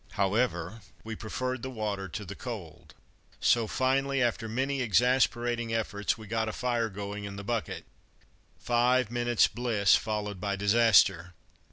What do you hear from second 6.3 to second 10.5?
a fire going in the bucket. Five minutes' bliss followed